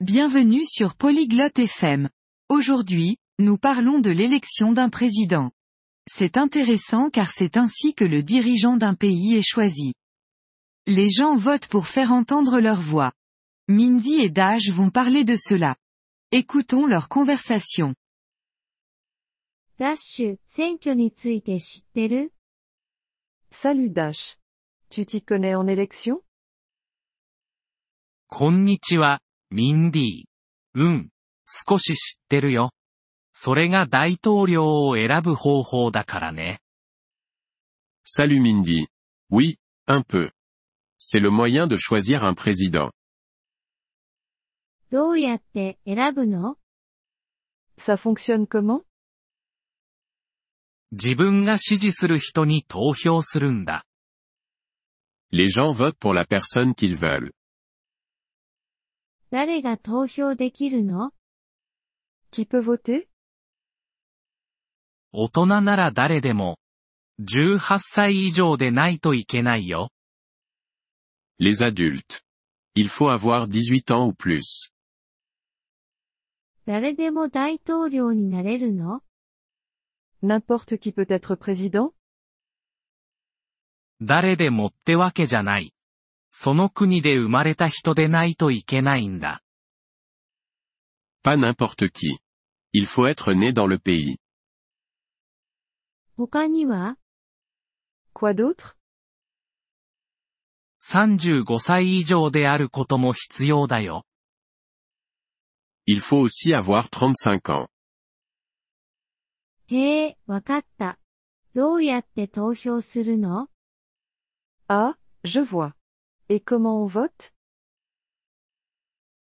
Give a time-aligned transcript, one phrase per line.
[0.00, 2.08] Bienvenue sur Polyglotte FM.
[2.48, 5.50] Aujourd'hui, nous parlons de l'élection d'un président.
[6.08, 9.94] C'est intéressant car c'est ainsi que le dirigeant d'un pays est choisi.
[10.86, 13.12] Les gens votent pour faire entendre leur voix.
[13.68, 15.76] Mindy et Dash vont parler de cela.
[16.32, 17.94] Écoutons leur conversation.
[19.78, 22.32] ダッシュ、選挙について知ってる
[23.50, 24.38] Salut Dash.
[24.90, 26.20] Tu t'y connais en élection
[28.28, 29.20] こんにちは、
[29.50, 30.24] ミンディー。
[30.74, 31.10] うん、
[31.46, 32.70] 少し知ってるよ。
[33.32, 36.60] それが大統領を選ぶ方法だからね。
[38.04, 38.86] Salut Mindy.
[39.30, 39.56] Oui,
[39.86, 40.30] un peu.
[40.98, 42.90] C'est le moyen de choisir un président.
[44.90, 46.56] どうやって選ぶの
[47.78, 48.82] Ça fonctionne comment
[50.90, 53.84] 自分が支持する人に投票するんだ。
[55.30, 57.32] Les gens votent pour la personne qu'ils veulent.
[59.30, 61.12] 誰が投票できるの
[62.32, 63.06] Qui peut voter
[65.12, 66.58] 大人なら誰でも、
[67.20, 69.90] 18歳以上でないといけないよ。
[71.38, 72.22] Les adultes.
[72.74, 74.72] Il faut avoir 18 ans ou plus.
[76.66, 79.02] 誰でも大統領になれるの
[80.22, 81.92] N'importe qui peut être président
[84.00, 85.74] 誰でもってわけじゃない。
[86.30, 89.42] その国で生まれた人でないといけないんだ。
[91.22, 92.18] Pas n'importe qui.
[92.72, 94.18] Il faut être né dans le pays.
[96.16, 96.96] 他には
[98.12, 98.76] Quoi d'autre
[100.82, 104.04] 35歳以上であることも必要だよ。
[105.86, 107.68] Il faut aussi avoir 35 ans.
[109.68, 110.98] へえ、わかった。
[111.54, 113.48] どうやって投票するの
[114.68, 115.77] Ah, je vois.
[116.29, 117.33] Et comment on vote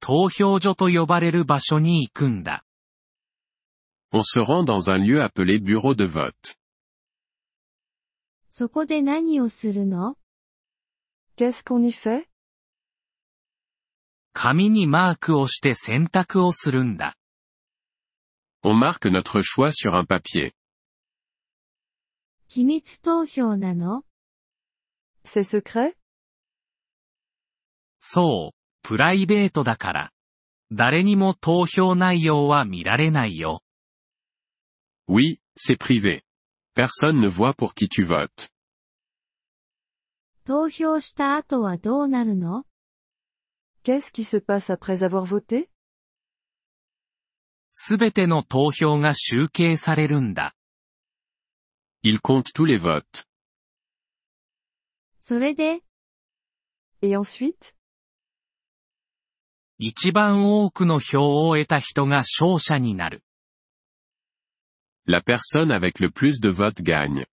[0.00, 2.64] 投票所と呼ばれる場所に行くんだ。
[4.12, 6.56] On se rend dans un lieu appelé bureau de vote.
[8.50, 10.16] そこで何をするの
[11.36, 12.26] Qu'est-ce qu'on y fait
[14.32, 17.16] 紙にマークをして選択をするんだ。
[18.62, 20.52] On marque notre choix sur un papier.
[22.48, 24.04] 秘密投票なの
[25.24, 25.96] C'est secret
[28.01, 30.11] そう、プライベートだから。
[30.71, 33.61] 誰にも投票内容は見られないよ。
[35.07, 36.23] Oui, c'est privé.
[36.73, 38.49] Personne ne voit pour qui tu votes.
[40.45, 42.65] 投票した後はどうなるの
[43.83, 45.69] Qu'est-ce qui se passe après avoir voté
[47.73, 50.55] すべての投票が集計されるんだ。
[52.03, 53.27] Il compte tous les votes.
[55.19, 55.83] それで、
[57.01, 57.75] Et ensuite
[59.83, 63.23] 一番多くの票を得た人が勝者になる。
[65.07, 67.25] La personne avec le plus de votes gagne.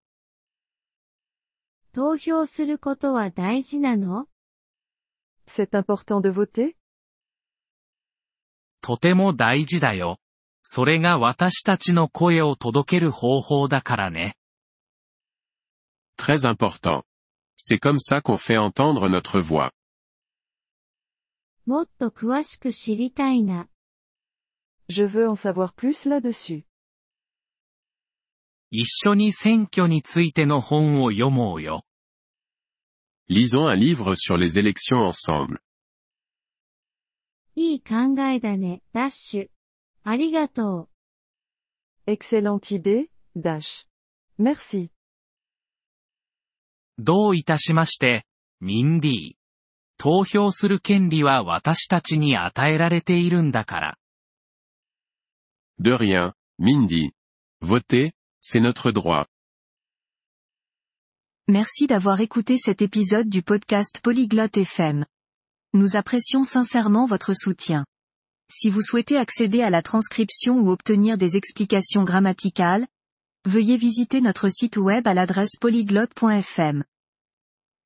[1.93, 4.25] 投票することは大事なの
[5.45, 6.73] C'est important de voter
[8.81, 10.17] とても大事だよ。
[10.63, 14.33] それが私たちの声を届ける方法だからね。
[16.17, 17.03] Très important.
[17.55, 19.71] C'est comme ça qu'on fait entendre notre voix.
[21.69, 23.69] もっと詳しく知りたいな。
[24.89, 26.63] Je veux en savoir plus là-dessus.
[28.71, 31.85] 一緒に選挙についての本を読もうよ。
[33.29, 35.59] Lisons un livre sur les élections ensemble.
[37.53, 39.49] いい考えだね、ダッシュ。
[40.03, 40.89] ありがと
[42.07, 42.11] う。
[42.11, 43.85] Excellente idée, Dash.
[44.39, 44.89] Merci.
[46.97, 48.25] どういたしまして、
[48.59, 49.38] ミンディー。
[49.98, 53.98] 投票する権利は私たちに与えられているんだから。
[55.78, 57.12] De rien, Mindy.
[57.60, 59.26] Voter, c'est notre droit.
[61.48, 65.04] Merci d'avoir écouté cet épisode du podcast Polyglotte FM.
[65.72, 67.84] Nous apprécions sincèrement votre soutien.
[68.50, 72.86] Si vous souhaitez accéder à la transcription ou obtenir des explications grammaticales,
[73.44, 76.84] veuillez visiter notre site web à l'adresse polyglotte.fm.